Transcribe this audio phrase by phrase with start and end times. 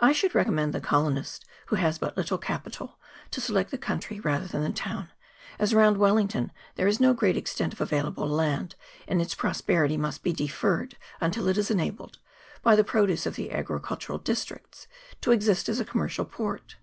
[0.00, 2.98] I should recommend the colonist who has but little capital
[3.30, 5.10] to select the country rather than the town,
[5.60, 8.74] as around Wellington there is no great extent of avail able land,
[9.06, 12.18] and its prosperity must be deferred until it is enabled,
[12.62, 14.88] by the produce of the agricultural dis tricts,
[15.20, 16.74] to exist as a commercial port.